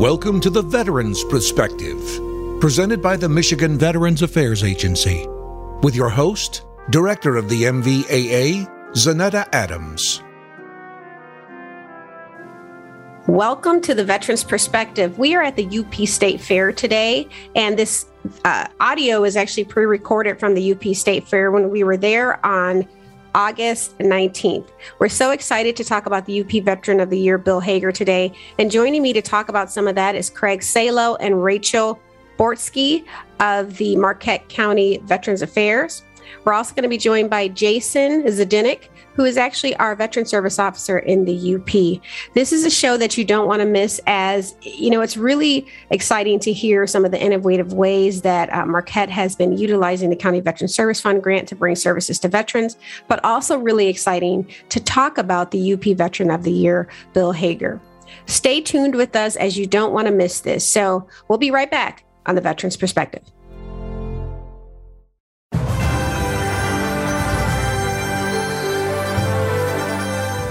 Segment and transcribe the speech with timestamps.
[0.00, 2.00] Welcome to the Veterans Perspective,
[2.58, 5.26] presented by the Michigan Veterans Affairs Agency,
[5.82, 10.22] with your host, Director of the MVAA, Zaneta Adams.
[13.26, 15.18] Welcome to the Veterans Perspective.
[15.18, 18.06] We are at the UP State Fair today, and this
[18.46, 22.44] uh, audio is actually pre recorded from the UP State Fair when we were there
[22.46, 22.88] on
[23.34, 24.68] August 19th.
[24.98, 28.32] We're so excited to talk about the UP Veteran of the Year, Bill Hager, today.
[28.58, 32.00] And joining me to talk about some of that is Craig Salo and Rachel
[32.38, 33.04] Bortsky
[33.38, 36.02] of the Marquette County Veterans Affairs.
[36.44, 40.58] We're also going to be joined by Jason Zdenek, who is actually our veteran service
[40.58, 42.02] officer in the UP.
[42.34, 45.66] This is a show that you don't want to miss, as you know, it's really
[45.90, 50.16] exciting to hear some of the innovative ways that uh, Marquette has been utilizing the
[50.16, 52.76] County Veteran Service Fund grant to bring services to veterans,
[53.08, 57.80] but also really exciting to talk about the UP Veteran of the Year, Bill Hager.
[58.26, 60.66] Stay tuned with us as you don't want to miss this.
[60.66, 63.22] So we'll be right back on the Veterans Perspective.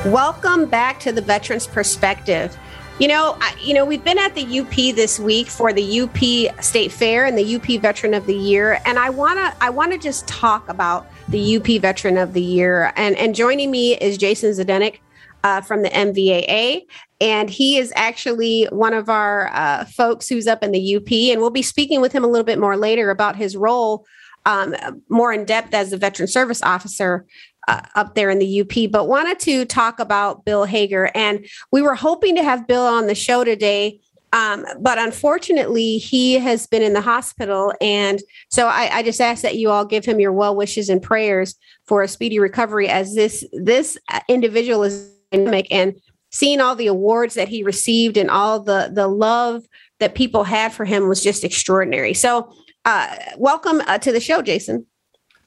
[0.06, 2.58] Welcome back to the Veterans Perspective.
[3.00, 6.64] You know, I, you know, we've been at the UP this week for the UP
[6.64, 10.26] State Fair and the UP Veteran of the Year, and I wanna, I wanna just
[10.26, 12.94] talk about the UP Veteran of the Year.
[12.96, 15.00] And and joining me is Jason Zdenek
[15.44, 16.84] uh, from the MVAA,
[17.20, 21.42] and he is actually one of our uh, folks who's up in the UP, and
[21.42, 24.06] we'll be speaking with him a little bit more later about his role
[24.46, 24.76] um,
[25.10, 27.26] more in depth as a veteran service officer
[27.70, 31.12] uh, up there in the UP, but wanted to talk about Bill Hager.
[31.14, 34.00] And we were hoping to have Bill on the show today.
[34.34, 37.74] Um, but unfortunately, he has been in the hospital.
[37.80, 41.02] And so I, I, just ask that you all give him your well wishes and
[41.02, 41.56] prayers
[41.88, 43.98] for a speedy recovery as this, this
[44.28, 45.96] individual is dynamic and
[46.32, 49.64] seeing all the awards that he received and all the, the love
[50.00, 52.14] that people had for him was just extraordinary.
[52.14, 52.54] So
[52.86, 54.86] uh, welcome uh, to the show, Jason.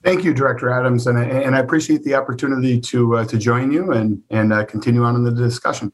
[0.03, 3.93] Thank you, Director Adams, and, and I appreciate the opportunity to uh, to join you
[3.93, 5.93] and and uh, continue on in the discussion.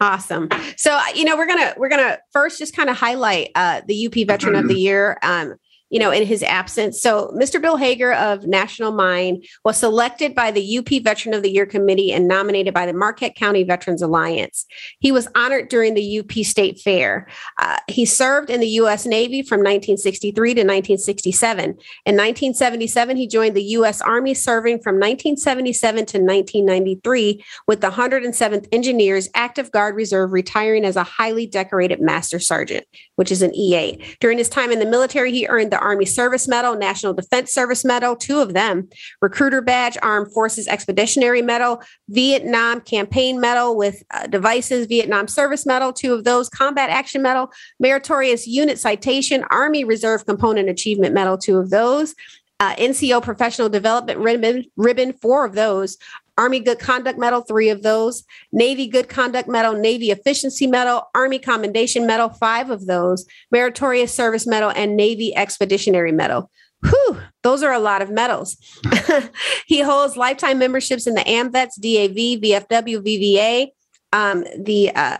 [0.00, 0.48] Awesome.
[0.76, 4.14] So you know we're gonna we're gonna first just kind of highlight uh, the UP
[4.26, 5.18] Veteran of the Year.
[5.22, 5.54] Um,
[5.90, 7.00] you know, in his absence.
[7.00, 7.60] So, Mr.
[7.60, 12.12] Bill Hager of National Mine was selected by the UP Veteran of the Year Committee
[12.12, 14.66] and nominated by the Marquette County Veterans Alliance.
[15.00, 17.28] He was honored during the UP State Fair.
[17.58, 19.06] Uh, he served in the U.S.
[19.06, 21.64] Navy from 1963 to 1967.
[21.64, 24.00] In 1977, he joined the U.S.
[24.00, 30.96] Army, serving from 1977 to 1993 with the 107th Engineers Active Guard Reserve, retiring as
[30.96, 33.98] a highly decorated Master Sergeant, which is an EA.
[34.20, 37.52] During his time in the military, he earned the the Army Service Medal, National Defense
[37.52, 38.88] Service Medal, two of them,
[39.22, 45.92] Recruiter Badge, Armed Forces Expeditionary Medal, Vietnam Campaign Medal with uh, devices, Vietnam Service Medal,
[45.92, 51.58] two of those, Combat Action Medal, Meritorious Unit Citation, Army Reserve Component Achievement Medal, two
[51.58, 52.14] of those.
[52.60, 55.96] Uh, NCO Professional Development ribbon, ribbon, four of those,
[56.38, 61.38] Army Good Conduct Medal, three of those, Navy Good Conduct Medal, Navy Efficiency Medal, Army
[61.38, 66.50] Commendation Medal, five of those, Meritorious Service Medal, and Navy Expeditionary Medal.
[66.82, 68.56] Whew, those are a lot of medals.
[69.66, 73.66] he holds lifetime memberships in the AMVETS, DAV, VFW, VVA,
[74.12, 75.18] um, the uh,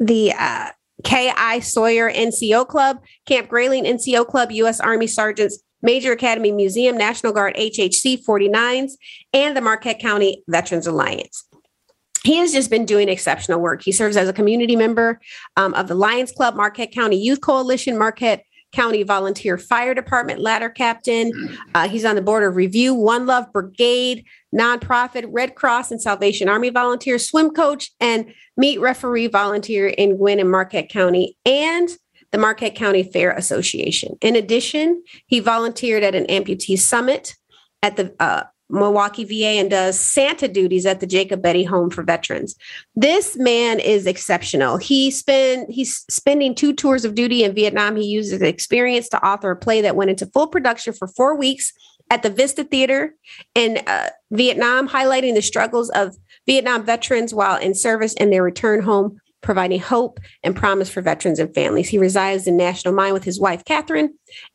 [0.00, 0.70] the uh,
[1.04, 4.80] KI Sawyer NCO Club, Camp Grayling NCO Club, U.S.
[4.80, 8.92] Army Sergeants Major Academy Museum, National Guard HHC 49s,
[9.32, 11.44] and the Marquette County Veterans Alliance.
[12.24, 13.82] He has just been doing exceptional work.
[13.82, 15.20] He serves as a community member
[15.56, 20.68] um, of the Lions Club, Marquette County Youth Coalition, Marquette County Volunteer Fire Department ladder
[20.68, 21.32] captain.
[21.74, 24.24] Uh, he's on the board of Review, One Love Brigade,
[24.54, 30.40] nonprofit, Red Cross and Salvation Army volunteer, swim coach, and meet referee volunteer in Gwinn
[30.40, 31.88] and Marquette County, and
[32.32, 34.16] the Marquette County Fair Association.
[34.20, 37.34] In addition, he volunteered at an amputee summit
[37.82, 42.54] at the uh, Milwaukee VA and does Santa duties at the Jacobetti Home for Veterans.
[42.94, 44.76] This man is exceptional.
[44.76, 47.96] He spent he's spending two tours of duty in Vietnam.
[47.96, 51.36] He used his experience to author a play that went into full production for four
[51.36, 51.72] weeks
[52.10, 53.14] at the Vista Theater
[53.54, 56.16] in uh, Vietnam, highlighting the struggles of
[56.46, 61.38] Vietnam veterans while in service and their return home providing hope and promise for veterans
[61.38, 61.88] and families.
[61.88, 64.14] He resides in National Mine with his wife, Catherine,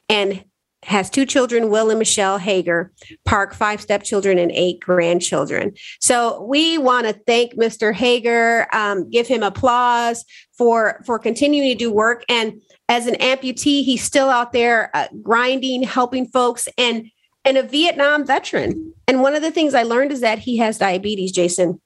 [0.09, 0.43] and
[0.85, 2.91] has two children, Will and Michelle Hager,
[3.25, 5.73] Park, five stepchildren, and eight grandchildren.
[6.01, 7.93] So we want to thank Mr.
[7.93, 10.25] Hager, um, give him applause
[10.57, 12.23] for for continuing to do work.
[12.29, 17.09] And as an amputee, he's still out there uh, grinding, helping folks, and
[17.45, 18.93] and a Vietnam veteran.
[19.07, 21.81] And one of the things I learned is that he has diabetes, Jason.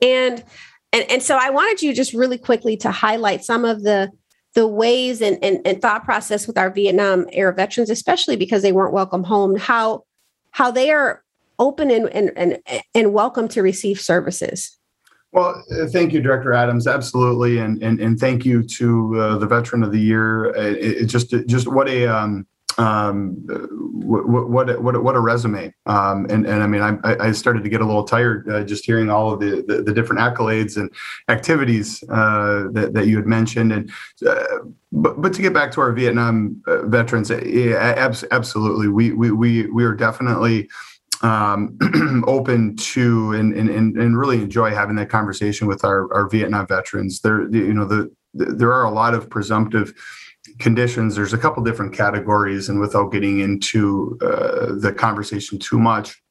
[0.00, 0.42] And
[0.94, 4.10] and and so I wanted you just really quickly to highlight some of the
[4.54, 8.70] the ways and, and, and thought process with our Vietnam era veterans, especially because they
[8.70, 10.04] weren't welcome home, how
[10.52, 11.24] how they are
[11.58, 12.58] open and and and,
[12.94, 14.78] and welcome to receive services.
[15.32, 16.86] Well, uh, thank you, Director Adams.
[16.86, 20.46] Absolutely, and and, and thank you to uh, the Veteran of the Year.
[20.54, 22.46] It, it just just what a um,
[22.78, 23.36] um,
[23.92, 25.72] what, what what what a resume.
[25.86, 28.84] Um, and and I mean, I, I started to get a little tired uh, just
[28.84, 30.90] hearing all of the, the, the different accolades and
[31.28, 33.72] activities uh, that that you had mentioned.
[33.72, 33.90] And
[34.26, 34.58] uh,
[34.92, 39.66] but but to get back to our Vietnam uh, veterans, yeah, absolutely, we we we
[39.66, 40.68] we are definitely
[41.22, 41.78] um,
[42.26, 47.20] open to and, and and really enjoy having that conversation with our, our Vietnam veterans.
[47.20, 49.94] There, you know, the, the there are a lot of presumptive
[50.58, 51.14] conditions.
[51.14, 56.22] There's a couple different categories, and without getting into uh, the conversation too much,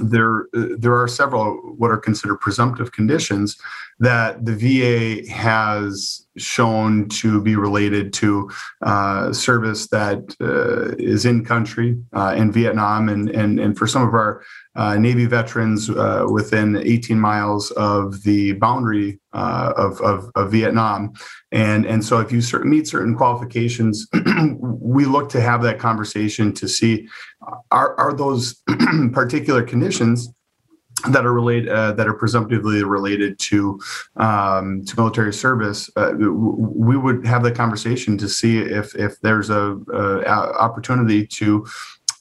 [0.00, 3.56] there there are several what are considered presumptive conditions
[3.98, 8.50] that the VA has shown to be related to
[8.82, 14.06] uh, service that uh, is in country uh, in Vietnam and, and and for some
[14.06, 14.42] of our
[14.74, 21.12] uh, Navy veterans uh, within 18 miles of the boundary uh, of, of, of, Vietnam.
[21.52, 24.06] And, and so if you meet certain qualifications,
[24.60, 27.06] we look to have that conversation to see
[27.70, 28.62] are, are those
[29.12, 30.32] particular conditions
[31.10, 33.80] that are related uh, that are presumptively related to
[34.16, 39.50] um, to military service, uh, we would have the conversation to see if if there's
[39.50, 41.66] a, a opportunity to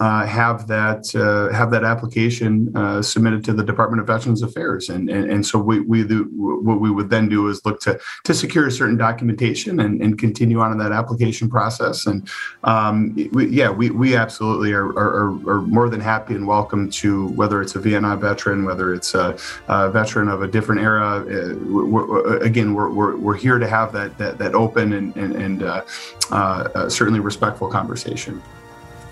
[0.01, 4.89] uh, have that uh, have that application uh, submitted to the Department of Veterans Affairs,
[4.89, 7.99] and and, and so we we do, what we would then do is look to
[8.23, 12.07] to secure certain documentation and, and continue on in that application process.
[12.07, 12.27] And
[12.63, 17.27] um, we, yeah, we we absolutely are, are, are more than happy and welcome to
[17.39, 19.37] whether it's a Vietnam veteran, whether it's a,
[19.67, 21.23] a veteran of a different era.
[21.29, 25.35] Uh, we're, again, we're, we're, we're here to have that that, that open and and,
[25.35, 25.83] and uh,
[26.31, 28.41] uh, certainly respectful conversation.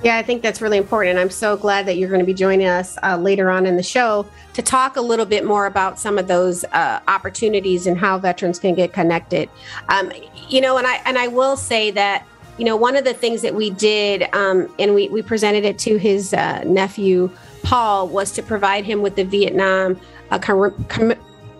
[0.01, 1.11] Yeah, I think that's really important.
[1.11, 3.75] And I'm so glad that you're going to be joining us uh, later on in
[3.75, 7.97] the show to talk a little bit more about some of those uh, opportunities and
[7.97, 9.49] how veterans can get connected.
[9.89, 10.11] Um,
[10.47, 12.25] you know, and I and I will say that
[12.57, 15.77] you know one of the things that we did, um, and we we presented it
[15.79, 17.29] to his uh, nephew
[17.63, 19.99] Paul, was to provide him with the Vietnam
[20.31, 21.13] uh, com- com-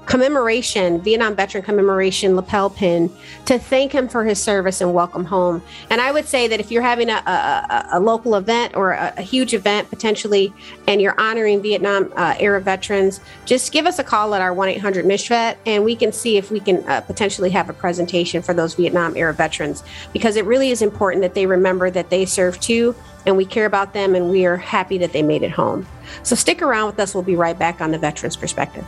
[0.05, 3.11] commemoration, Vietnam veteran commemoration lapel pin
[3.45, 5.61] to thank him for his service and welcome home.
[5.89, 9.13] And I would say that if you're having a, a, a local event or a,
[9.17, 10.51] a, huge event potentially,
[10.87, 14.69] and you're honoring Vietnam uh, era veterans, just give us a call at our 1
[14.69, 18.53] 800 MICHVET and we can see if we can uh, potentially have a presentation for
[18.53, 22.61] those Vietnam era veterans because it really is important that they remember that they served
[22.61, 22.95] too
[23.25, 25.85] and we care about them and we are happy that they made it home.
[26.23, 27.13] So stick around with us.
[27.13, 28.85] We'll be right back on the Veterans Perspective.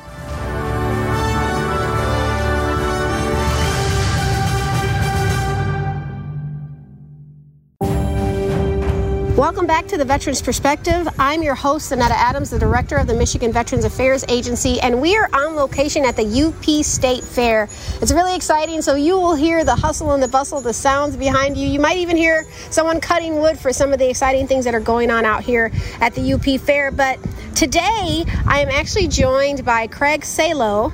[9.42, 11.10] Welcome back to the Veterans Perspective.
[11.18, 15.18] I'm your host, Zaneta Adams, the director of the Michigan Veterans Affairs Agency, and we
[15.18, 17.64] are on location at the UP State Fair.
[18.04, 21.58] It's really exciting, so you will hear the hustle and the bustle, the sounds behind
[21.58, 21.68] you.
[21.68, 24.80] You might even hear someone cutting wood for some of the exciting things that are
[24.80, 25.72] going on out here
[26.02, 26.92] at the UP Fair.
[26.92, 27.18] But
[27.56, 30.94] today, I am actually joined by Craig Salo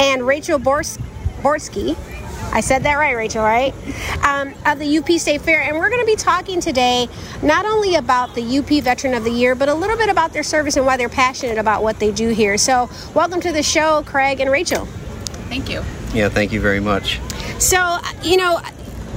[0.00, 0.98] and Rachel Bors-
[1.42, 1.94] Borski
[2.52, 3.72] I said that right, Rachel, right?
[4.24, 5.62] Um, of the UP State Fair.
[5.62, 7.08] And we're going to be talking today
[7.42, 10.42] not only about the UP Veteran of the Year, but a little bit about their
[10.42, 12.58] service and why they're passionate about what they do here.
[12.58, 14.86] So, welcome to the show, Craig and Rachel.
[15.48, 15.82] Thank you.
[16.12, 17.20] Yeah, thank you very much.
[17.60, 18.60] So, you know,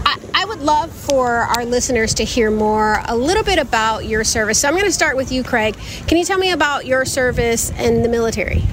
[0.05, 4.23] I, I would love for our listeners to hear more a little bit about your
[4.23, 4.59] service.
[4.59, 5.75] So, I'm going to start with you, Craig.
[6.07, 8.63] Can you tell me about your service in the military?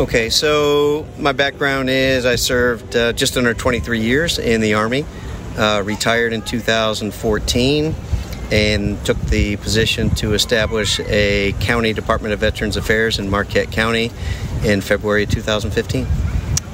[0.00, 5.04] Okay, so my background is I served uh, just under 23 years in the Army,
[5.56, 7.96] uh, retired in 2014,
[8.52, 14.12] and took the position to establish a county Department of Veterans Affairs in Marquette County
[14.62, 16.06] in February 2015.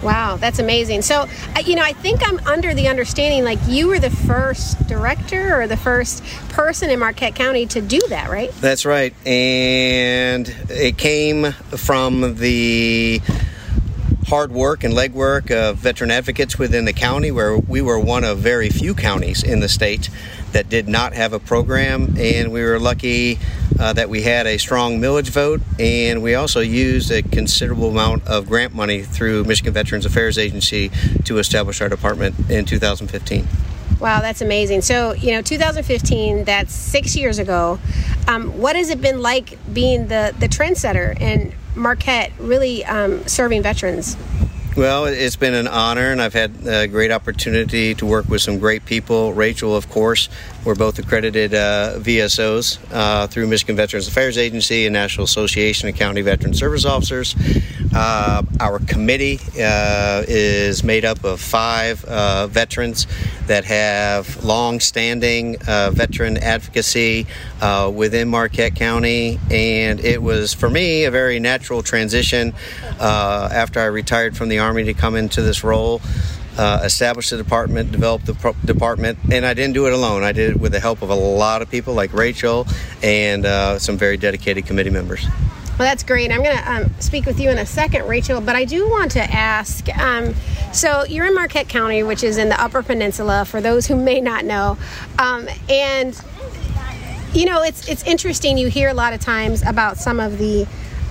[0.04, 1.02] Wow, that's amazing.
[1.02, 1.26] So,
[1.64, 5.66] you know, I think I'm under the understanding like you were the first director or
[5.66, 8.52] the first person in Marquette County to do that, right?
[8.60, 9.14] That's right.
[9.26, 13.22] And it came from the
[14.26, 18.38] hard work and legwork of veteran advocates within the county, where we were one of
[18.38, 20.10] very few counties in the state
[20.54, 23.38] that did not have a program, and we were lucky
[23.78, 28.26] uh, that we had a strong millage vote, and we also used a considerable amount
[28.26, 30.90] of grant money through Michigan Veterans Affairs Agency
[31.24, 33.46] to establish our department in 2015.
[33.98, 34.82] Wow, that's amazing.
[34.82, 37.78] So, you know, 2015, that's six years ago.
[38.28, 43.62] Um, what has it been like being the, the trendsetter and Marquette really um, serving
[43.62, 44.16] veterans?
[44.76, 48.58] Well, it's been an honor, and I've had a great opportunity to work with some
[48.58, 49.32] great people.
[49.32, 50.28] Rachel, of course,
[50.64, 55.94] we're both accredited uh, VSOs uh, through Michigan Veterans Affairs Agency and National Association of
[55.94, 57.34] County Veteran Service Officers.
[57.94, 63.06] Uh, our committee uh, is made up of five uh, veterans
[63.46, 67.26] that have long standing uh, veteran advocacy
[67.92, 72.54] within Marquette County, and it was for me a very natural transition
[73.00, 76.00] after I retired from the Army to come into this role.
[76.56, 80.22] Uh, establish the department, developed the pro- department, and I didn't do it alone.
[80.22, 82.64] I did it with the help of a lot of people like Rachel
[83.02, 85.26] and uh, some very dedicated committee members.
[85.76, 86.30] Well, that's great.
[86.30, 89.10] I'm going to um, speak with you in a second, Rachel, but I do want
[89.12, 90.32] to ask um,
[90.72, 94.20] so you're in Marquette County, which is in the Upper Peninsula, for those who may
[94.20, 94.76] not know.
[95.18, 96.20] Um, and,
[97.32, 98.58] you know, it's, it's interesting.
[98.58, 100.62] You hear a lot of times about some of the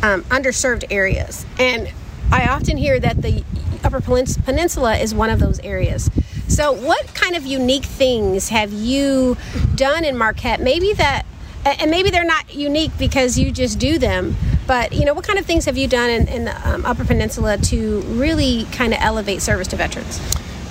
[0.02, 1.46] um, underserved areas.
[1.60, 1.92] And
[2.32, 3.44] I often hear that the
[3.84, 6.10] Upper Peninsula is one of those areas.
[6.48, 9.38] So, what kind of unique things have you
[9.76, 10.62] done in Marquette?
[10.62, 11.26] Maybe that,
[11.66, 14.36] and maybe they're not unique because you just do them,
[14.68, 17.06] but you know, what kind of things have you done in, in the um, Upper
[17.06, 20.20] Peninsula to really kind of elevate service to veterans?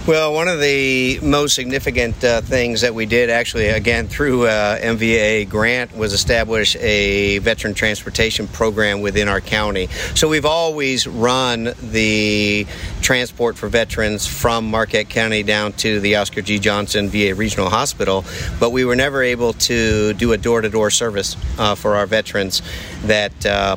[0.05, 4.81] Well, one of the most significant uh, things that we did, actually, again through uh,
[4.81, 9.87] MVA grant, was establish a veteran transportation program within our county.
[10.17, 12.67] So we've always run the
[13.01, 16.59] transport for veterans from Marquette County down to the Oscar G.
[16.59, 18.25] Johnson VA Regional Hospital,
[18.59, 22.61] but we were never able to do a door-to-door service uh, for our veterans
[23.05, 23.77] that uh,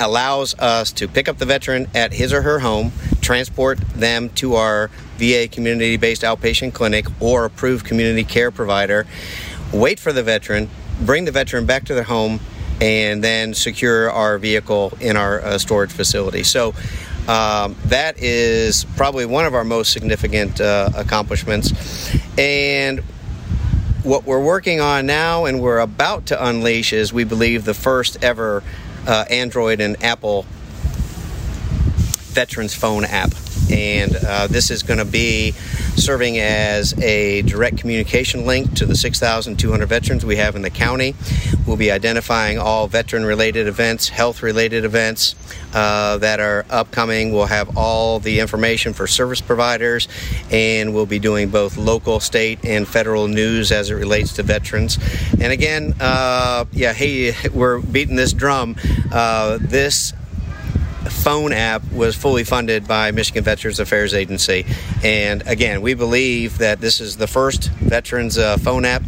[0.00, 4.56] allows us to pick up the veteran at his or her home, transport them to
[4.56, 9.06] our VA community based outpatient clinic or approved community care provider,
[9.72, 10.68] wait for the veteran,
[11.00, 12.40] bring the veteran back to their home,
[12.80, 16.42] and then secure our vehicle in our uh, storage facility.
[16.42, 16.74] So
[17.28, 21.72] um, that is probably one of our most significant uh, accomplishments.
[22.38, 23.00] And
[24.02, 28.22] what we're working on now and we're about to unleash is, we believe, the first
[28.22, 28.62] ever
[29.06, 30.46] uh, Android and Apple
[32.32, 33.32] Veterans Phone app.
[33.70, 35.52] And uh, this is going to be
[35.96, 41.14] serving as a direct communication link to the 6,200 veterans we have in the county.
[41.66, 45.34] We'll be identifying all veteran related events, health related events
[45.74, 47.32] uh, that are upcoming.
[47.32, 50.08] We'll have all the information for service providers,
[50.50, 54.98] and we'll be doing both local, state, and federal news as it relates to veterans.
[55.40, 58.76] And again, uh, yeah, hey, we're beating this drum.
[59.10, 60.12] Uh, this
[61.10, 64.66] phone app was fully funded by Michigan Veterans Affairs Agency.
[65.02, 69.02] And again, we believe that this is the first veterans uh, phone app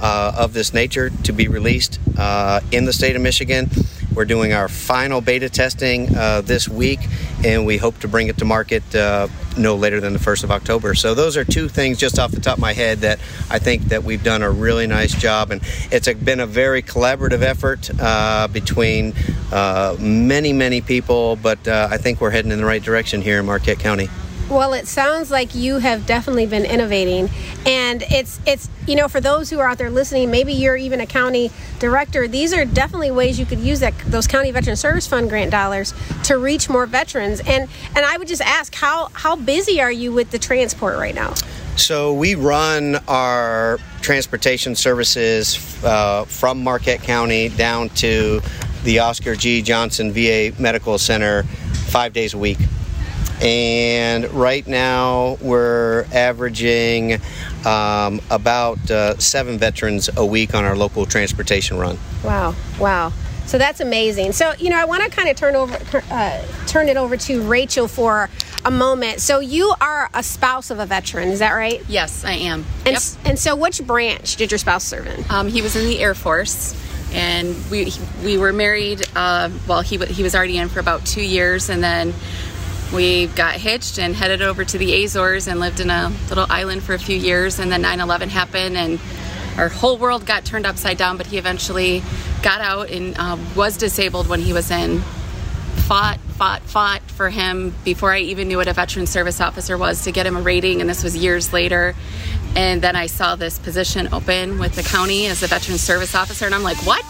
[0.00, 3.70] uh, of this nature to be released uh, in the state of Michigan.
[4.14, 7.00] We're doing our final beta testing uh, this week,
[7.44, 10.50] and we hope to bring it to market uh, no later than the 1st of
[10.50, 10.94] October.
[10.94, 13.18] So those are two things just off the top of my head that
[13.50, 16.82] I think that we've done a really nice job, and it's a, been a very
[16.82, 19.14] collaborative effort uh, between
[19.50, 23.40] uh, many, many people, but uh, I think we're heading in the right direction here
[23.40, 24.08] in Marquette County.
[24.52, 27.30] Well, it sounds like you have definitely been innovating,
[27.64, 31.00] and it's it's you know for those who are out there listening, maybe you're even
[31.00, 32.28] a county director.
[32.28, 35.94] These are definitely ways you could use that those county veteran service fund grant dollars
[36.24, 37.40] to reach more veterans.
[37.40, 37.66] And
[37.96, 41.32] and I would just ask how how busy are you with the transport right now?
[41.76, 48.42] So we run our transportation services uh, from Marquette County down to
[48.84, 49.62] the Oscar G.
[49.62, 51.44] Johnson VA Medical Center
[51.88, 52.58] five days a week
[53.42, 57.20] and right now we're averaging
[57.66, 61.98] um, about uh, seven veterans a week on our local transportation run.
[62.24, 63.12] Wow, wow.
[63.46, 64.32] So that's amazing.
[64.32, 65.76] So you know, I want to kind of turn over,
[66.10, 68.30] uh, turn it over to Rachel for
[68.64, 69.20] a moment.
[69.20, 71.82] So you are a spouse of a veteran, is that right?
[71.88, 72.64] Yes, I am.
[72.86, 73.02] And yep.
[73.24, 75.24] and so which branch did your spouse serve in?
[75.28, 76.78] Um, he was in the Air Force
[77.12, 77.92] and we
[78.24, 79.02] we were married.
[79.14, 82.14] Uh, well, he he was already in for about two years, and then
[82.92, 86.82] we got hitched and headed over to the Azores and lived in a little island
[86.82, 87.58] for a few years.
[87.58, 89.00] And then 9 11 happened, and
[89.56, 91.16] our whole world got turned upside down.
[91.16, 92.02] But he eventually
[92.42, 95.00] got out and uh, was disabled when he was in.
[95.86, 100.04] Fought, fought, fought for him before I even knew what a veteran service officer was
[100.04, 101.94] to get him a rating, and this was years later.
[102.54, 106.44] And then I saw this position open with the county as a veteran service officer,
[106.44, 107.04] and I'm like, what?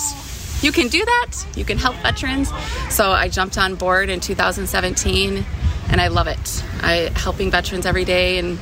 [0.62, 1.32] You can do that?
[1.56, 2.52] You can help veterans?
[2.88, 5.44] So I jumped on board in 2017
[5.90, 6.64] and I love it.
[6.80, 8.58] I helping veterans every day and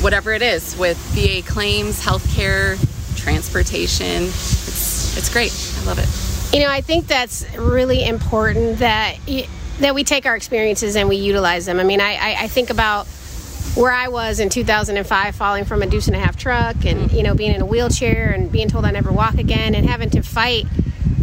[0.00, 2.76] whatever it is with VA claims, healthcare,
[3.16, 4.24] transportation.
[4.24, 5.52] It's it's great.
[5.80, 6.54] I love it.
[6.54, 9.16] You know, I think that's really important that
[9.80, 11.80] that we take our experiences and we utilize them.
[11.80, 13.06] I mean, I, I, I think about
[13.74, 17.22] where I was in 2005, falling from a deuce and a half truck, and you
[17.22, 20.22] know, being in a wheelchair and being told I never walk again, and having to
[20.22, 20.66] fight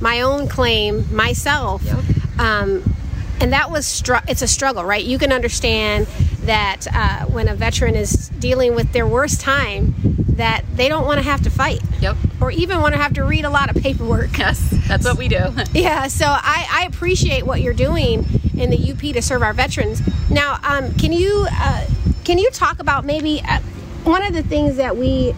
[0.02, 1.84] my own claim myself.
[1.84, 2.40] Yep.
[2.40, 2.96] Um,
[3.42, 5.04] and that was str- it's a struggle, right?
[5.04, 6.08] You can understand
[6.42, 9.94] that uh, when a veteran is dealing with their worst time,
[10.40, 11.82] that they don't want to have to fight.
[12.02, 12.18] Yep.
[12.42, 14.38] Or even want to have to read a lot of paperwork.
[14.38, 15.44] Yes, that's what we do.
[15.74, 18.26] yeah, so I, I, appreciate what you're doing
[18.58, 20.02] in the UP to serve our veterans.
[20.30, 21.86] Now, um, can you uh,
[22.24, 23.60] can you talk about maybe uh,
[24.04, 25.36] one of the things that we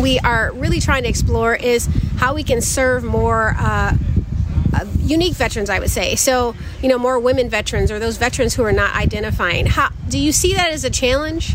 [0.00, 3.54] we are really trying to explore is how we can serve more
[4.80, 6.16] uh, unique veterans, I would say.
[6.16, 9.66] So, you know, more women veterans or those veterans who are not identifying.
[9.66, 11.54] How do you see that as a challenge?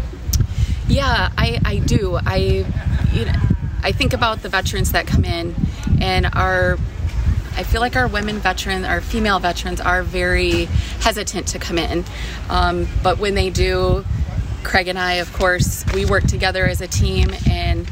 [0.88, 2.20] Yeah, I, I do.
[2.26, 2.66] I
[3.14, 3.34] you know,
[3.84, 5.56] I think about the veterans that come in
[6.00, 6.78] and are
[7.54, 10.66] I feel like our women veterans, our female veterans, are very
[11.02, 12.06] hesitant to come in.
[12.50, 14.06] Um, but when they do,
[14.64, 17.90] Craig and I, of course, we work together as a team, and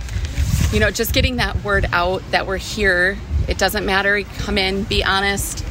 [0.72, 3.18] you know, just getting that word out that we're here.
[3.50, 4.22] It doesn't matter.
[4.38, 5.66] Come in, be honest,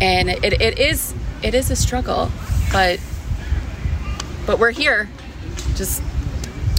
[0.00, 2.30] and it, it is it is a struggle,
[2.72, 2.98] but
[4.46, 5.08] but we're here.
[5.74, 6.02] Just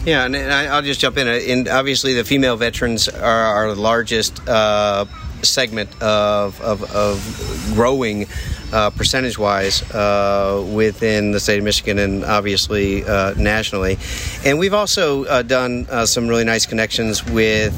[0.05, 1.27] yeah, and I'll just jump in.
[1.27, 5.05] And obviously, the female veterans are our largest uh,
[5.41, 8.27] segment of, of, of growing
[8.74, 13.98] uh, percentage wise uh, within the state of Michigan and obviously uh, nationally.
[14.44, 17.74] And we've also uh, done uh, some really nice connections with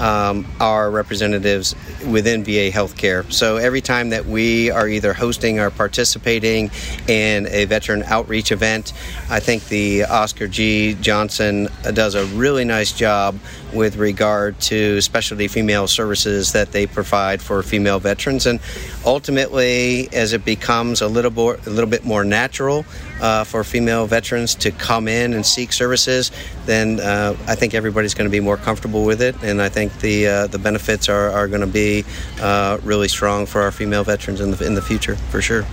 [0.00, 1.74] um, our representatives
[2.06, 3.30] within VA healthcare.
[3.32, 6.70] So every time that we are either hosting or participating
[7.08, 8.92] in a veteran outreach event,
[9.30, 10.94] I think the Oscar G.
[11.00, 13.38] Johnson does a really nice job
[13.72, 18.46] with regard to specialty female services that they provide for female veterans.
[18.46, 18.60] And
[19.04, 22.84] ultimately, as it becomes a little, more, a little bit more natural
[23.22, 26.30] uh, for female veterans to come in and seek services,
[26.66, 29.34] then uh, I think everybody's going to be more comfortable with it.
[29.42, 32.04] And I think the, uh, the benefits are, are going to be
[32.40, 35.64] uh, really strong for our female veterans in the, in the future, for sure.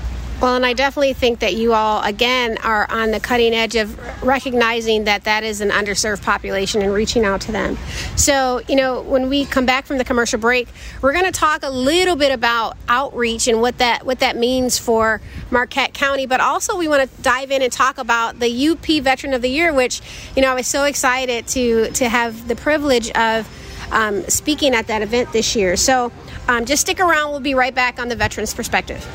[0.41, 4.23] Well, and I definitely think that you all, again, are on the cutting edge of
[4.23, 7.77] recognizing that that is an underserved population and reaching out to them.
[8.15, 10.69] So, you know, when we come back from the commercial break,
[11.01, 14.79] we're going to talk a little bit about outreach and what that what that means
[14.79, 15.19] for
[15.51, 19.33] Marquette County, but also we want to dive in and talk about the UP Veteran
[19.33, 20.01] of the Year, which,
[20.37, 23.45] you know, I was so excited to to have the privilege of
[23.91, 25.75] um, speaking at that event this year.
[25.75, 26.13] So,
[26.47, 27.31] um, just stick around.
[27.31, 29.05] We'll be right back on the Veterans Perspective.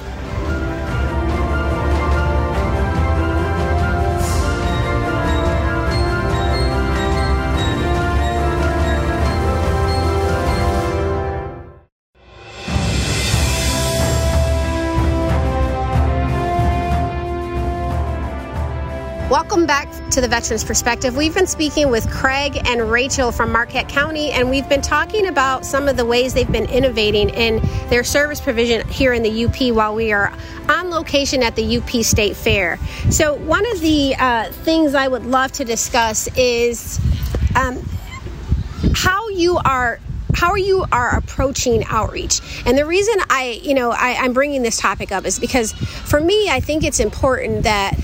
[19.30, 21.16] Welcome back to the Veterans Perspective.
[21.16, 25.64] We've been speaking with Craig and Rachel from Marquette County, and we've been talking about
[25.64, 29.74] some of the ways they've been innovating in their service provision here in the UP
[29.74, 30.30] while we are
[30.68, 32.78] on location at the UP State Fair.
[33.08, 37.00] So, one of the uh, things I would love to discuss is
[37.56, 37.82] um,
[38.94, 40.00] how you are
[40.34, 44.76] how you are approaching outreach and the reason i you know I, am bringing this
[44.76, 47.96] topic up is because for me i think it's important that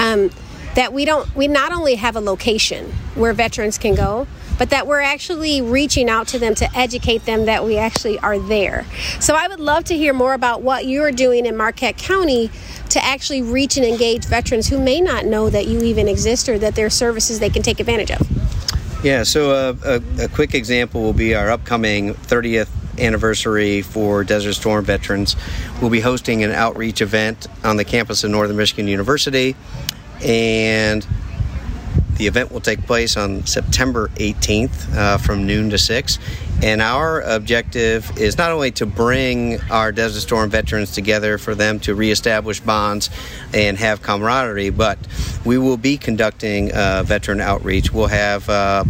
[0.00, 0.30] um,
[0.78, 2.84] that we don't we not only have a location
[3.16, 7.46] where veterans can go but that we're actually reaching out to them to educate them
[7.46, 8.84] that we actually are there.
[9.20, 12.50] So I would love to hear more about what you're doing in Marquette County
[12.90, 16.58] to actually reach and engage veterans who may not know that you even exist or
[16.58, 18.26] that there are services they can take advantage of.
[19.04, 24.54] Yeah, so uh, a, a quick example will be our upcoming 30th anniversary for Desert
[24.54, 25.36] Storm veterans.
[25.80, 29.54] We'll be hosting an outreach event on the campus of Northern Michigan University
[30.22, 31.06] and
[32.18, 36.18] the event will take place on September 18th uh, from noon to 6.
[36.60, 41.78] And our objective is not only to bring our Desert Storm veterans together for them
[41.80, 43.10] to reestablish bonds
[43.54, 44.98] and have camaraderie, but
[45.44, 47.92] we will be conducting uh, veteran outreach.
[47.92, 48.82] We'll have uh,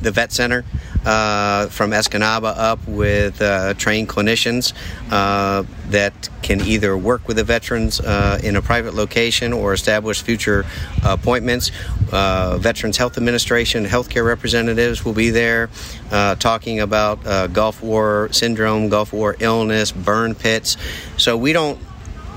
[0.00, 0.64] the Vet Center
[1.04, 4.72] uh, from Escanaba up with uh, trained clinicians
[5.10, 10.22] uh, that can either work with the veterans uh, in a private location or establish
[10.22, 10.64] future
[11.04, 11.70] appointments.
[12.12, 15.70] Uh, veterans Health Administration, healthcare representatives will be there
[16.10, 20.76] uh, talking about Gulf War syndrome, Gulf War illness, burn pits.
[21.16, 21.78] So we don't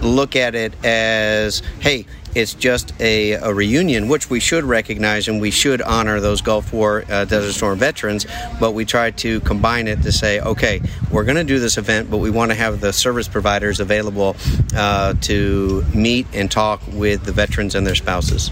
[0.01, 5.39] look at it as, hey, it's just a, a, reunion, which we should recognize and
[5.39, 8.25] we should honor those Gulf War uh, Desert Storm veterans.
[8.59, 12.09] But we try to combine it to say, okay, we're going to do this event,
[12.09, 14.35] but we want to have the service providers available
[14.75, 18.51] uh, to meet and talk with the veterans and their spouses.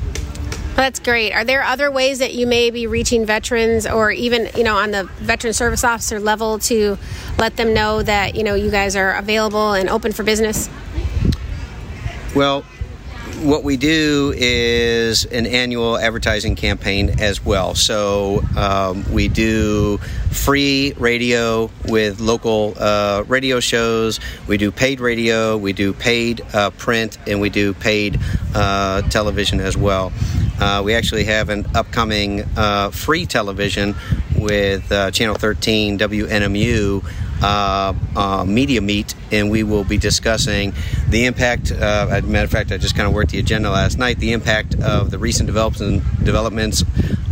[0.76, 1.34] That's great.
[1.34, 4.92] Are there other ways that you may be reaching veterans or even, you know, on
[4.92, 6.98] the veteran service officer level to
[7.38, 10.70] let them know that, you know, you guys are available and open for business?
[12.34, 12.64] Well,
[13.42, 17.74] what we do is an annual advertising campaign as well.
[17.74, 19.98] So um, we do
[20.30, 24.20] free radio with local uh, radio shows.
[24.48, 25.58] We do paid radio.
[25.58, 28.20] We do paid uh, print, and we do paid
[28.54, 30.14] uh, television as well.
[30.60, 33.96] Uh, we actually have an upcoming uh, free television
[34.38, 37.04] with uh, Channel 13 WNMU
[37.42, 40.74] uh, uh, media meet, and we will be discussing
[41.10, 41.72] the impact.
[41.72, 44.20] Uh, as a matter of fact, I just kind of worked the agenda last night.
[44.20, 46.84] The impact of the recent developments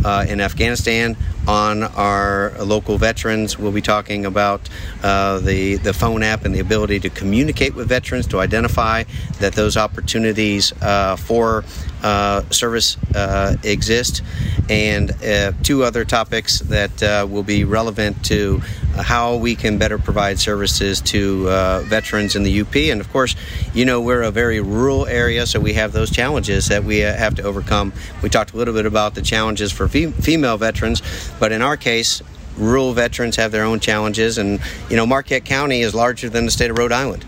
[0.04, 1.16] uh, in Afghanistan
[1.50, 3.58] on our local veterans.
[3.58, 4.60] We'll be talking about
[5.02, 9.02] uh, the the phone app and the ability to communicate with veterans to identify
[9.40, 11.64] that those opportunities uh, for
[12.02, 14.22] uh, service uh, exist,
[14.70, 18.62] and uh, two other topics that uh, will be relevant to
[18.96, 21.44] how we can better provide services to
[21.88, 22.74] veterans in the UP.
[22.74, 23.36] And of course,
[23.74, 27.34] you know we're a very rural area, so we have those challenges that we have
[27.34, 27.92] to overcome.
[28.22, 31.00] We talked a little bit about the challenges for female veterans,
[31.40, 32.22] but in our case,
[32.56, 36.52] rural veterans have their own challenges, and you know Marquette County is larger than the
[36.52, 37.24] state of Rhode Island.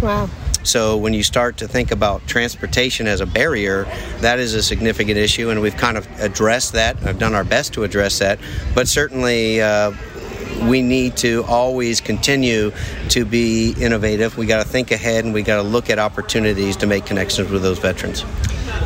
[0.00, 0.28] Wow.
[0.64, 3.84] So when you start to think about transportation as a barrier,
[4.20, 6.96] that is a significant issue, and we've kind of addressed that.
[7.04, 8.40] I've done our best to address that,
[8.74, 9.62] but certainly.
[9.62, 9.92] Uh,
[10.68, 12.72] we need to always continue
[13.08, 14.36] to be innovative.
[14.36, 17.50] We got to think ahead and we got to look at opportunities to make connections
[17.50, 18.24] with those veterans.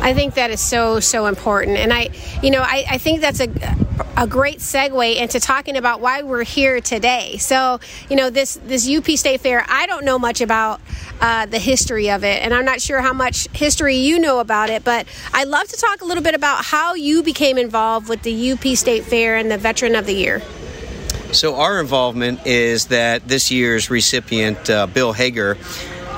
[0.01, 2.09] I think that is so so important, and I,
[2.41, 3.47] you know, I, I think that's a
[4.17, 7.37] a great segue into talking about why we're here today.
[7.37, 10.81] So, you know, this this UP State Fair, I don't know much about
[11.21, 14.71] uh, the history of it, and I'm not sure how much history you know about
[14.71, 18.23] it, but I'd love to talk a little bit about how you became involved with
[18.23, 20.41] the UP State Fair and the Veteran of the Year.
[21.31, 25.59] So, our involvement is that this year's recipient, uh, Bill Hager,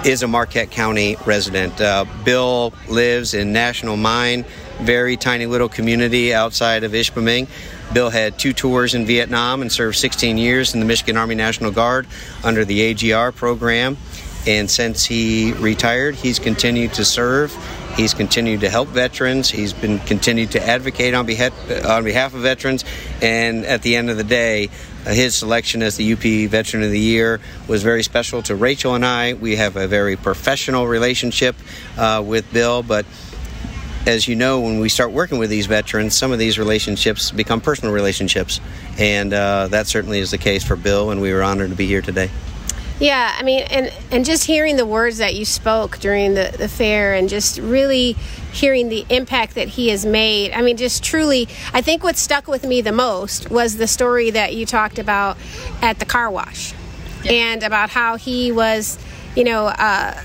[0.05, 1.81] is a Marquette County resident.
[1.81, 4.45] Uh, Bill lives in National Mine,
[4.79, 7.49] very tiny little community outside of Ishpeming.
[7.93, 11.71] Bill had two tours in Vietnam and served 16 years in the Michigan Army National
[11.71, 12.07] Guard
[12.43, 13.97] under the AGR program.
[14.47, 17.55] And since he retired, he's continued to serve.
[17.95, 19.49] He's continued to help veterans.
[19.49, 21.53] He's been continued to advocate on behalf
[21.85, 22.85] on behalf of veterans.
[23.21, 24.69] And at the end of the day,
[25.05, 28.95] uh, his selection as the UP Veteran of the Year was very special to Rachel
[28.95, 29.33] and I.
[29.33, 31.55] We have a very professional relationship
[31.97, 33.05] uh, with Bill, but
[34.05, 37.61] as you know, when we start working with these veterans, some of these relationships become
[37.61, 38.59] personal relationships,
[38.97, 41.11] and uh, that certainly is the case for Bill.
[41.11, 42.29] And we were honored to be here today.
[42.99, 46.67] Yeah, I mean, and and just hearing the words that you spoke during the, the
[46.67, 48.13] fair, and just really
[48.51, 50.51] hearing the impact that he has made.
[50.51, 54.31] I mean, just truly, I think what stuck with me the most was the story
[54.31, 55.37] that you talked about
[55.81, 56.73] at the car wash,
[57.23, 57.31] yeah.
[57.31, 58.97] and about how he was,
[59.35, 59.67] you know.
[59.67, 60.21] Uh,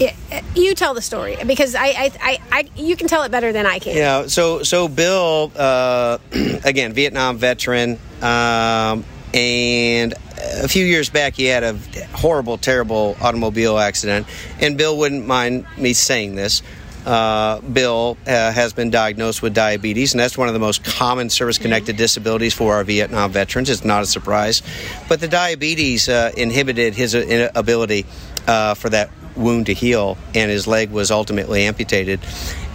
[0.00, 0.14] it,
[0.54, 3.66] you tell the story because I, I, I, I, you can tell it better than
[3.66, 3.96] I can.
[3.96, 4.26] Yeah.
[4.26, 6.18] So, so Bill, uh,
[6.64, 10.14] again, Vietnam veteran, um, and
[10.62, 11.74] a few years back he had a
[12.14, 14.26] horrible, terrible automobile accident.
[14.60, 16.62] And Bill wouldn't mind me saying this.
[17.04, 21.28] Uh, Bill uh, has been diagnosed with diabetes, and that's one of the most common
[21.28, 23.68] service connected disabilities for our Vietnam veterans.
[23.68, 24.62] It's not a surprise.
[25.08, 28.06] But the diabetes uh, inhibited his uh, ability
[28.46, 32.20] uh, for that wound to heal, and his leg was ultimately amputated.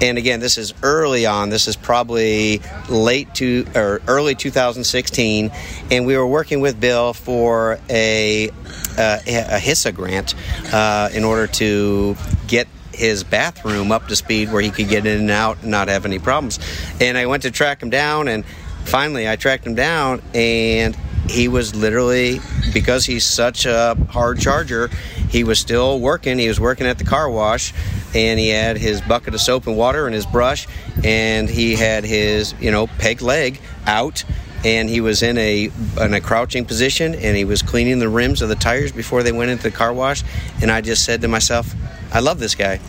[0.02, 1.50] And again, this is early on.
[1.50, 5.52] This is probably late to or early 2016,
[5.92, 8.50] and we were working with Bill for a
[8.98, 10.36] uh, a HISA grant
[10.74, 12.16] uh, in order to
[12.48, 15.88] get his bathroom up to speed where he could get in and out and not
[15.88, 16.60] have any problems.
[17.00, 18.46] And I went to track him down, and
[18.86, 20.96] finally I tracked him down, and
[21.30, 22.40] he was literally
[22.74, 24.90] because he's such a hard charger
[25.30, 26.40] he was still working.
[26.40, 27.74] He was working at the car wash
[28.14, 30.68] and he had his bucket of soap and water and his brush
[31.04, 34.24] and he had his you know peg leg out
[34.66, 35.70] and he was in a
[36.02, 39.32] in a crouching position and he was cleaning the rims of the tires before they
[39.32, 40.24] went into the car wash
[40.62, 41.74] and I just said to myself
[42.12, 42.80] I love this guy.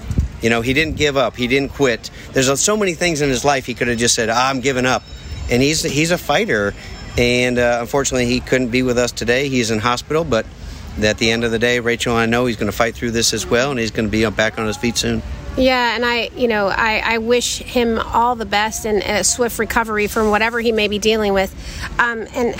[0.40, 1.36] You know he didn't give up.
[1.36, 2.10] He didn't quit.
[2.32, 5.02] There's so many things in his life he could have just said I'm giving up.
[5.50, 6.74] And he's he's a fighter
[7.18, 9.48] and uh, unfortunately, he couldn't be with us today.
[9.48, 10.46] He's in hospital, but
[11.04, 13.32] at the end of the day, Rachel I know he's going to fight through this
[13.32, 15.22] as well, and he's going to be back on his feet soon.
[15.56, 19.58] Yeah, and I, you know, I, I wish him all the best and a swift
[19.58, 21.52] recovery from whatever he may be dealing with.
[21.98, 22.54] Um, and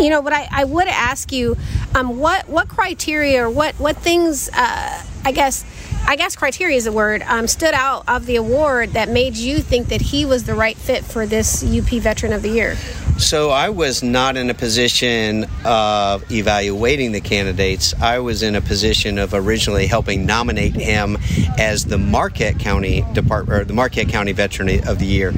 [0.00, 1.56] you know, what I, I would ask you,
[1.94, 5.64] um, what what criteria or what what things, uh, I guess.
[6.08, 9.58] I guess criteria is the word, um, stood out of the award that made you
[9.58, 12.76] think that he was the right fit for this UP Veteran of the Year?
[13.18, 17.92] So I was not in a position of evaluating the candidates.
[18.00, 21.18] I was in a position of originally helping nominate him
[21.58, 25.34] as the Marquette County Department or the Marquette County Veteran of the Year.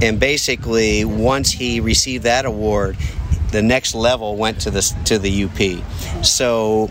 [0.00, 2.96] And basically, once he received that award,
[3.50, 6.24] the next level went to the to the UP.
[6.24, 6.90] So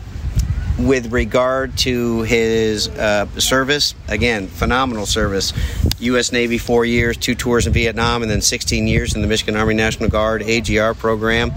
[0.77, 5.53] with regard to his uh, service, again, phenomenal service.
[5.99, 6.31] U.S.
[6.31, 9.73] Navy, four years, two tours in Vietnam, and then 16 years in the Michigan Army
[9.73, 11.51] National Guard AGR program.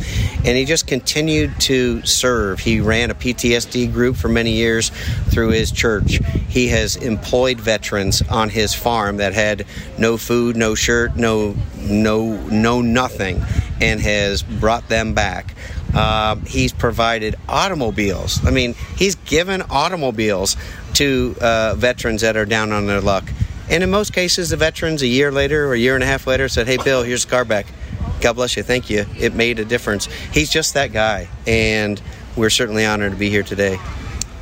[0.44, 2.60] And he just continued to serve.
[2.60, 4.90] He ran a PTSD group for many years
[5.30, 6.20] through his church.
[6.48, 9.66] He has employed veterans on his farm that had
[9.98, 13.42] no food, no shirt, no, no, no nothing,
[13.80, 15.54] and has brought them back.
[15.94, 18.44] Uh, he's provided automobiles.
[18.44, 20.56] I mean, he's given automobiles
[20.94, 23.24] to uh, veterans that are down on their luck.
[23.68, 26.26] And in most cases, the veterans a year later or a year and a half
[26.26, 27.66] later said, Hey, Bill, here's a car back.
[28.20, 28.62] God bless you.
[28.62, 29.06] Thank you.
[29.18, 30.06] It made a difference.
[30.32, 31.28] He's just that guy.
[31.46, 32.00] And
[32.36, 33.78] we're certainly honored to be here today.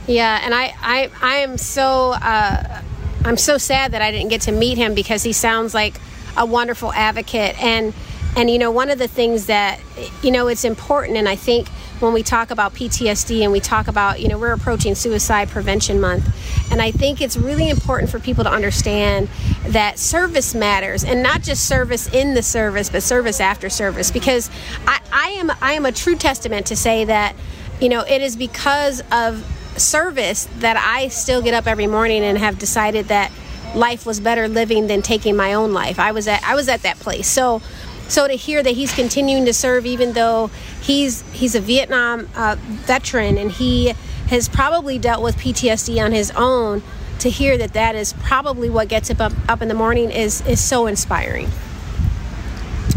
[0.06, 2.82] Yeah, and I, I, I am so, uh,
[3.24, 5.98] I'm so sad that I didn't get to meet him because he sounds like
[6.36, 7.60] a wonderful advocate.
[7.62, 7.94] And
[8.36, 9.80] and you know, one of the things that
[10.22, 11.68] you know it's important, and I think
[12.00, 16.00] when we talk about PTSD and we talk about, you know, we're approaching Suicide Prevention
[16.00, 16.28] Month,
[16.72, 19.28] and I think it's really important for people to understand
[19.68, 24.10] that service matters, and not just service in the service, but service after service.
[24.10, 24.50] Because
[24.86, 27.36] I, I am I am a true testament to say that,
[27.80, 29.44] you know, it is because of
[29.76, 33.32] service that I still get up every morning and have decided that
[33.74, 35.98] life was better living than taking my own life.
[35.98, 37.28] I was at I was at that place.
[37.28, 37.62] So
[38.08, 42.56] so to hear that he's continuing to serve, even though he's he's a Vietnam uh,
[42.58, 43.94] veteran and he
[44.28, 46.82] has probably dealt with PTSD on his own,
[47.20, 50.46] to hear that that is probably what gets him up, up in the morning is
[50.46, 51.48] is so inspiring.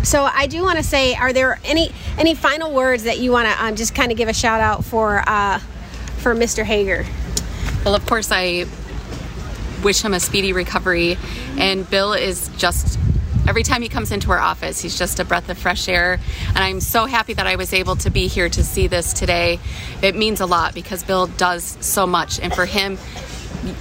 [0.04, 3.48] So I do want to say, are there any any final words that you want
[3.48, 5.60] to um, just kind of give a shout out for uh,
[6.18, 6.64] for Mr.
[6.64, 7.06] Hager?
[7.84, 8.66] Well, of course, I
[9.84, 11.18] wish him a speedy recovery,
[11.58, 13.00] and Bill is just
[13.48, 16.20] every time he comes into our office, he's just a breath of fresh air.
[16.50, 19.60] And I'm so happy that I was able to be here to see this today.
[20.02, 22.40] It means a lot because Bill does so much.
[22.40, 22.98] And for him,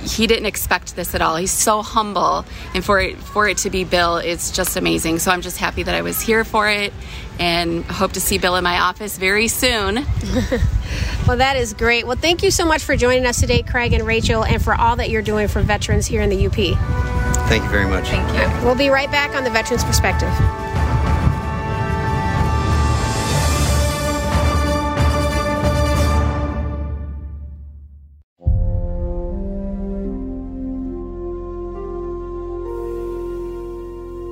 [0.05, 1.37] he didn't expect this at all.
[1.37, 5.18] He's so humble, and for it for it to be Bill, it's just amazing.
[5.18, 6.92] So I'm just happy that I was here for it,
[7.38, 9.96] and hope to see Bill in my office very soon.
[11.29, 12.07] well, that is great.
[12.07, 14.96] Well, thank you so much for joining us today, Craig and Rachel, and for all
[14.96, 17.15] that you're doing for veterans here in the UP.
[17.48, 18.09] Thank you very much.
[18.09, 18.66] Thank you.
[18.66, 20.32] We'll be right back on the Veterans Perspective.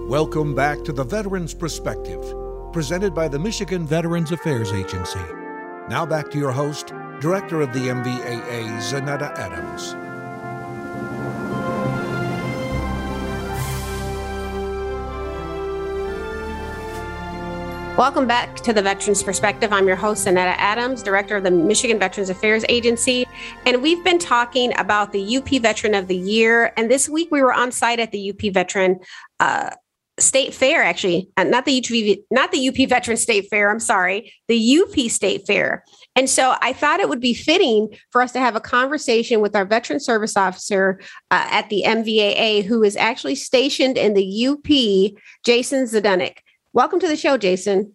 [0.08, 2.22] Welcome back to the Veterans Perspective,
[2.72, 5.18] presented by the Michigan Veterans Affairs Agency.
[5.88, 10.03] Now back to your host, Director of the MVAA, Zaneta Adams.
[17.96, 19.72] Welcome back to the Veterans Perspective.
[19.72, 23.24] I'm your host, Zaneta Adams, Director of the Michigan Veterans Affairs Agency.
[23.66, 26.72] And we've been talking about the UP Veteran of the Year.
[26.76, 28.98] And this week we were on site at the UP Veteran
[29.38, 29.70] uh,
[30.18, 33.70] State Fair, actually, uh, not the UP, not the UP Veteran State Fair.
[33.70, 35.84] I'm sorry, the UP State Fair.
[36.16, 39.54] And so I thought it would be fitting for us to have a conversation with
[39.54, 45.16] our veteran service officer uh, at the MVAA, who is actually stationed in the UP,
[45.44, 46.38] Jason Zdunek.
[46.74, 47.94] Welcome to the show, Jason.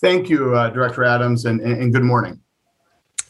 [0.00, 2.40] Thank you, uh, Director Adams, and, and, good morning.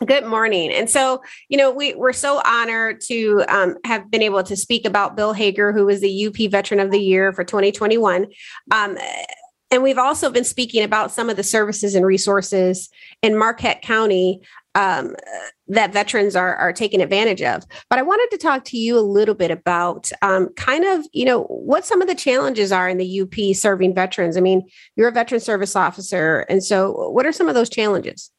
[0.06, 0.72] Good morning.
[0.72, 4.86] And so, you know, we, we're so honored to um, have been able to speak
[4.86, 8.28] about Bill Hager, who was the UP Veteran of the Year for 2021.
[8.70, 8.96] Um,
[9.70, 12.88] and we've also been speaking about some of the services and resources
[13.22, 14.40] in Marquette County
[14.78, 15.16] um,
[15.66, 17.64] that veterans are, are taking advantage of.
[17.90, 21.24] But I wanted to talk to you a little bit about um, kind of, you
[21.24, 24.36] know, what some of the challenges are in the UP serving veterans.
[24.36, 24.62] I mean,
[24.94, 26.46] you're a veteran service officer.
[26.48, 28.30] And so, what are some of those challenges?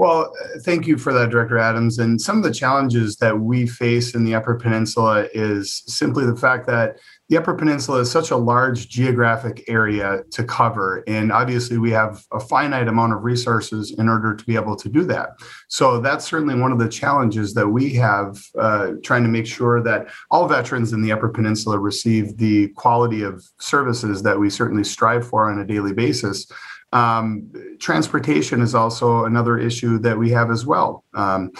[0.00, 1.98] Well, thank you for that, Director Adams.
[1.98, 6.34] And some of the challenges that we face in the Upper Peninsula is simply the
[6.34, 11.04] fact that the Upper Peninsula is such a large geographic area to cover.
[11.06, 14.88] And obviously, we have a finite amount of resources in order to be able to
[14.88, 15.32] do that.
[15.68, 19.82] So, that's certainly one of the challenges that we have uh, trying to make sure
[19.82, 24.82] that all veterans in the Upper Peninsula receive the quality of services that we certainly
[24.82, 26.50] strive for on a daily basis.
[26.92, 31.04] Um, transportation is also another issue that we have as well.
[31.14, 31.52] Um,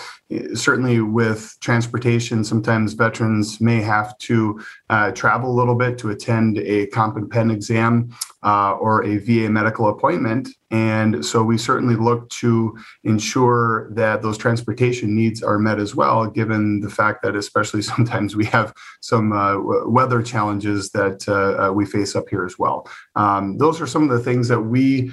[0.55, 6.59] certainly, with transportation, sometimes veterans may have to uh, travel a little bit to attend
[6.59, 8.11] a comp and pen exam
[8.42, 10.48] uh, or a VA medical appointment.
[10.70, 16.26] And so we certainly look to ensure that those transportation needs are met as well,
[16.26, 21.72] given the fact that, especially sometimes, we have some uh, weather challenges that uh, uh,
[21.72, 22.88] we face up here as well.
[23.16, 25.12] Um, those are some of the things that we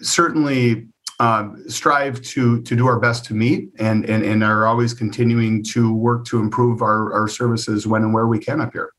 [0.00, 0.88] certainly
[1.20, 5.64] um, strive to to do our best to meet and, and and are always continuing
[5.64, 8.92] to work to improve our, our services when and where we can up here.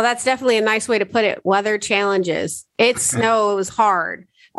[0.00, 1.44] Well, that's definitely a nice way to put it.
[1.44, 2.64] Weather challenges.
[2.78, 4.26] It snows hard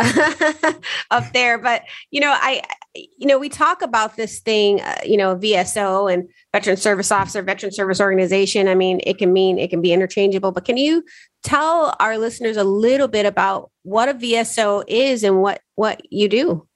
[1.10, 2.62] up there, but you know, I
[2.93, 7.41] you know, we talk about this thing, uh, you know, VSO and veteran service officer,
[7.41, 8.67] veteran service organization.
[8.67, 11.04] I mean, it can mean it can be interchangeable, but can you
[11.41, 16.30] tell our listeners a little bit about what a VSO is and what what you
[16.30, 16.67] do?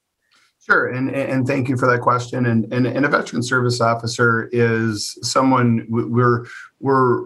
[0.66, 2.48] Sure, and and thank you for that question.
[2.48, 6.48] And and, and a veteran service officer is someone we're
[6.80, 7.26] we're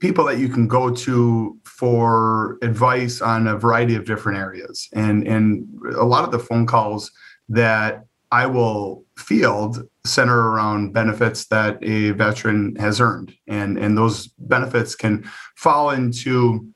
[0.00, 4.88] people that you can go to for advice on a variety of different areas.
[4.94, 7.10] And and a lot of the phone calls
[7.48, 13.34] that I will field center around benefits that a veteran has earned.
[13.46, 16.66] And, and those benefits can fall into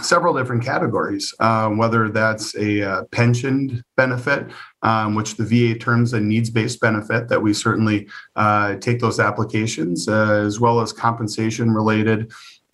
[0.00, 4.50] several different categories, uh, whether that's a uh, pensioned benefit,
[4.82, 9.20] um, which the VA terms a needs based benefit, that we certainly uh, take those
[9.20, 12.32] applications, uh, as well as compensation related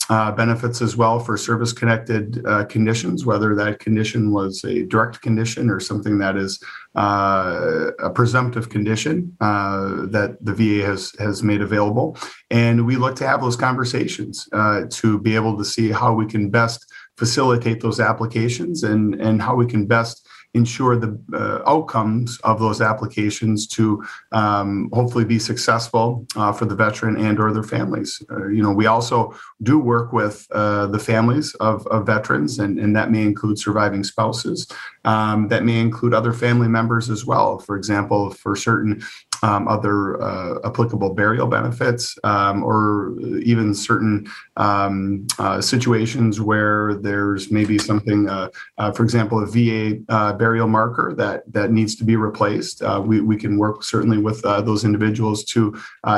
[0.09, 5.21] uh, benefits as well for service connected uh, conditions, whether that condition was a direct
[5.21, 6.63] condition or something that is
[6.97, 12.17] uh, a presumptive condition uh, that the VA has, has made available.
[12.51, 16.27] And we look to have those conversations uh, to be able to see how we
[16.27, 20.28] can best facilitate those applications and, and how we can best
[20.59, 26.75] ensure the uh, outcomes of those applications to um, hopefully be successful uh, for the
[26.75, 28.23] veteran and or their families.
[28.31, 32.79] Uh, you know, we also do work with uh, the families of, of veterans, and,
[32.79, 34.71] and that may include surviving spouses.
[35.05, 37.59] Um, that may include other family members as well.
[37.59, 39.03] For example, for certain
[39.43, 47.51] um, other uh, applicable burial benefits, um, or even certain um, uh, situations where there's
[47.51, 52.05] maybe something, uh, uh for example, a VA uh, burial marker that that needs to
[52.05, 52.83] be replaced.
[52.83, 55.73] Uh, we, we can work certainly with those individuals to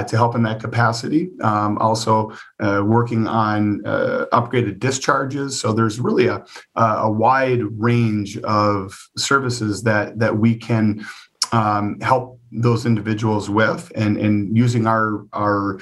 [0.06, 1.30] to help in that capacity.
[1.42, 1.78] Um,
[2.60, 3.80] also, working on
[4.32, 5.60] upgraded discharges.
[5.60, 6.44] So there's really a
[6.76, 11.04] a wide range of services that that we can
[11.52, 15.78] um, help those individuals with and, and using our, our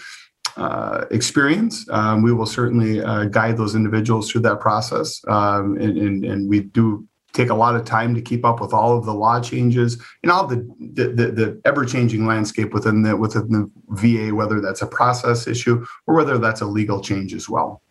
[0.57, 5.21] uh, experience, um, we will certainly uh, guide those individuals through that process.
[5.29, 8.73] Um, and, and, and, we do take a lot of time to keep up with
[8.73, 13.17] all of the law changes and all the, the, the, the ever-changing landscape within the,
[13.17, 17.49] within the VA, whether that's a process issue or whether that's a legal change as
[17.49, 17.83] well.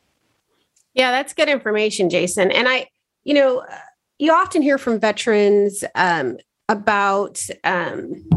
[0.94, 2.52] Yeah, that's good information, Jason.
[2.52, 2.88] And I,
[3.24, 3.64] you know,
[4.18, 8.28] you often hear from veterans um, about um,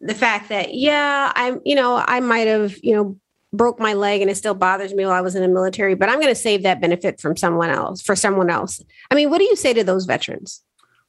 [0.00, 3.16] the fact that yeah i'm you know i might have you know
[3.56, 6.08] broke my leg and it still bothers me while i was in the military but
[6.08, 9.38] i'm going to save that benefit from someone else for someone else i mean what
[9.38, 10.62] do you say to those veterans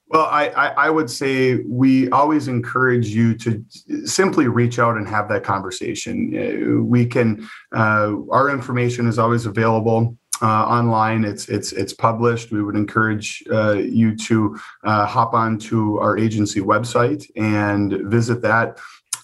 [0.10, 3.62] well, I, I, I, would say we always encourage you to
[4.06, 6.32] simply reach out and have that conversation.
[6.34, 11.24] Uh, we can, uh, our information is always available uh, online.
[11.24, 12.52] It's it's it's published.
[12.52, 18.80] We would encourage uh, you to uh, hop onto our agency website and visit that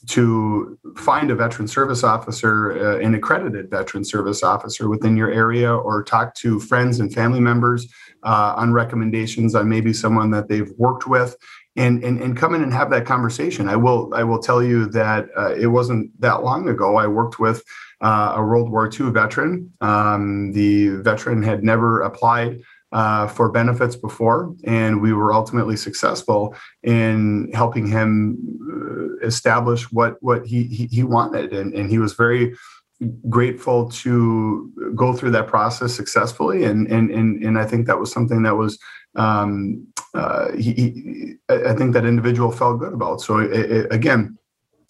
[0.09, 5.73] to find a veteran service officer, uh, an accredited veteran service officer within your area,
[5.73, 7.87] or talk to friends and family members
[8.23, 11.35] uh, on recommendations on maybe someone that they've worked with.
[11.75, 13.67] And, and, and come in and have that conversation.
[13.67, 16.97] I will I will tell you that uh, it wasn't that long ago.
[16.97, 17.63] I worked with
[17.99, 19.71] uh, a World War II veteran.
[19.81, 22.61] Um, the veteran had never applied
[22.93, 28.37] uh, for benefits before, and we were ultimately successful in helping him
[28.71, 32.55] uh, establish what what he he, he wanted, and, and he was very
[33.29, 36.65] grateful to go through that process successfully.
[36.65, 38.77] And and and, and I think that was something that was
[39.15, 43.21] um, uh, he, he, I think that individual felt good about.
[43.21, 44.37] So it, it, again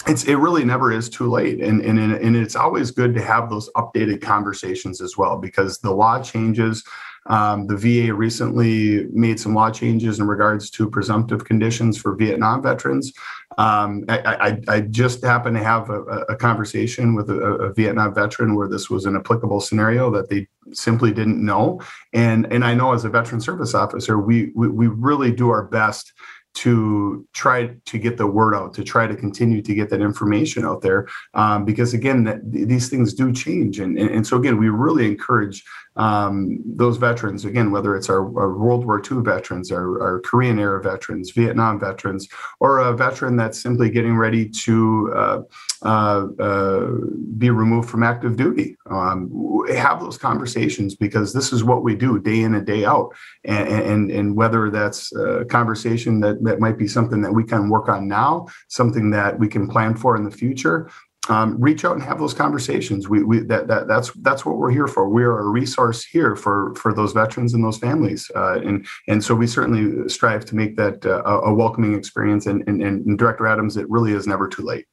[0.06, 1.62] it's it really never is too late.
[1.62, 5.92] And, and and it's always good to have those updated conversations as well because the
[5.92, 6.84] law changes
[7.28, 12.62] um, the VA recently made some law changes in regards to presumptive conditions for Vietnam
[12.62, 13.14] veterans.
[13.58, 18.12] Um, I, I, I, just happened to have a, a conversation with a, a, Vietnam
[18.14, 21.80] veteran where this was an applicable scenario that they simply didn't know.
[22.14, 25.64] And, and I know as a veteran service officer, we, we, we really do our
[25.64, 26.14] best
[26.56, 30.66] to try to get the word out, to try to continue to get that information
[30.66, 34.58] out there, um, because again, that, these things do change, and, and, and so again,
[34.58, 35.64] we really encourage
[35.96, 40.58] um, those veterans, again, whether it's our, our World War II veterans, our, our, Korean
[40.58, 42.28] era veterans, Vietnam veterans,
[42.60, 45.42] or a veteran that's simply getting ready to uh,
[45.84, 46.92] uh, uh,
[47.38, 48.76] be removed from active duty.
[48.90, 49.30] Um,
[49.70, 53.14] have those conversations because this is what we do day in and day out.
[53.44, 57.70] And, and, and whether that's a conversation that, that might be something that we can
[57.70, 60.90] work on now, something that we can plan for in the future,
[61.30, 63.08] um, reach out and have those conversations.
[63.08, 65.08] We, we that, that that's that's what we're here for.
[65.08, 69.24] We are a resource here for for those veterans and those families, uh, and and
[69.24, 72.46] so we certainly strive to make that uh, a welcoming experience.
[72.46, 74.86] And, and and Director Adams, it really is never too late.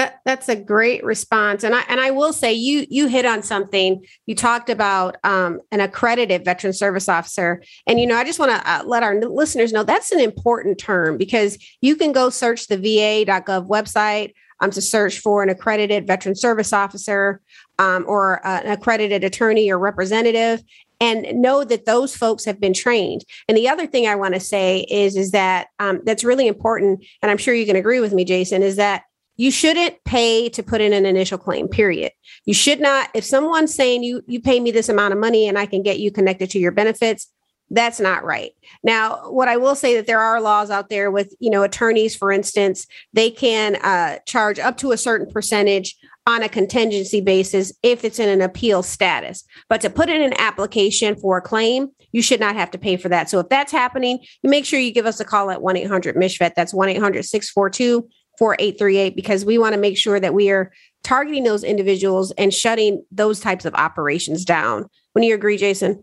[0.00, 3.42] That, that's a great response, and I and I will say you you hit on
[3.42, 4.02] something.
[4.24, 8.50] You talked about um, an accredited veteran service officer, and you know I just want
[8.50, 12.68] to uh, let our listeners know that's an important term because you can go search
[12.68, 17.42] the VA.gov website um, to search for an accredited veteran service officer
[17.78, 20.62] um, or uh, an accredited attorney or representative
[21.00, 23.22] and know that those folks have been trained.
[23.48, 27.04] And the other thing I want to say is, is that um, that's really important,
[27.20, 29.02] and I'm sure you can agree with me, Jason, is that
[29.40, 32.12] you shouldn't pay to put in an initial claim period.
[32.44, 35.58] You should not if someone's saying you you pay me this amount of money and
[35.58, 37.32] i can get you connected to your benefits
[37.72, 38.50] that's not right.
[38.82, 42.14] Now what i will say that there are laws out there with you know attorneys
[42.14, 47.72] for instance they can uh, charge up to a certain percentage on a contingency basis
[47.82, 49.42] if it's in an appeal status.
[49.70, 52.98] But to put in an application for a claim you should not have to pay
[52.98, 53.30] for that.
[53.30, 56.74] So if that's happening you make sure you give us a call at 1-800-MICHVET that's
[56.74, 58.02] 1-800-642
[58.40, 60.72] 4838 because we want to make sure that we are
[61.04, 66.02] targeting those individuals and shutting those types of operations down when you agree jason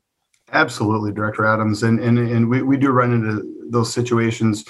[0.53, 4.63] Absolutely, Director Adams, and and and we, we do run into those situations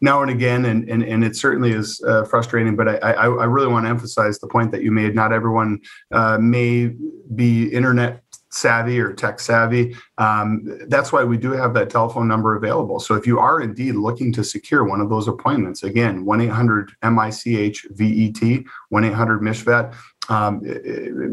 [0.00, 2.74] now and again, and and, and it certainly is uh, frustrating.
[2.74, 5.14] But I, I, I really want to emphasize the point that you made.
[5.14, 6.92] Not everyone uh, may
[7.36, 9.96] be internet savvy or tech savvy.
[10.18, 13.00] Um, that's why we do have that telephone number available.
[13.00, 16.90] So if you are indeed looking to secure one of those appointments, again, 1 800
[17.02, 19.94] MICH VET, 1 800 MICHVET,
[20.28, 20.60] um,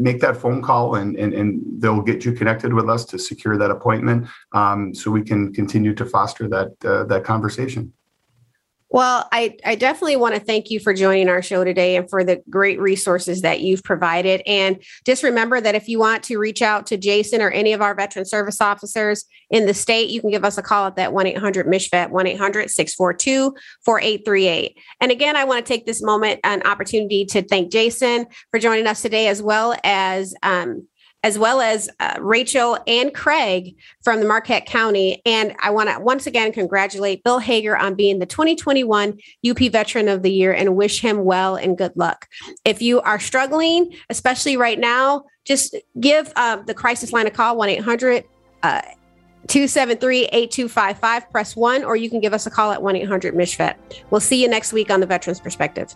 [0.02, 3.56] make that phone call and, and, and they'll get you connected with us to secure
[3.56, 7.92] that appointment um, so we can continue to foster that, uh, that conversation.
[8.90, 12.24] Well, I, I definitely want to thank you for joining our show today and for
[12.24, 14.42] the great resources that you've provided.
[14.46, 17.82] And just remember that if you want to reach out to Jason or any of
[17.82, 21.12] our veteran service officers in the state, you can give us a call at that
[21.12, 24.78] 1 800 MICHVET, 1 800 642 4838.
[25.02, 28.86] And again, I want to take this moment, an opportunity to thank Jason for joining
[28.86, 30.88] us today, as well as um,
[31.24, 35.20] as well as uh, Rachel and Craig from the Marquette County.
[35.26, 40.08] And I want to once again congratulate Bill Hager on being the 2021 UP Veteran
[40.08, 42.28] of the Year and wish him well and good luck.
[42.64, 47.56] If you are struggling, especially right now, just give uh, the crisis line a call
[47.56, 48.24] 1 800
[48.62, 48.82] uh,
[49.48, 51.30] 273 8255.
[51.30, 54.04] Press one, or you can give us a call at 1 800 MICHVET.
[54.10, 55.94] We'll see you next week on the Veterans Perspective.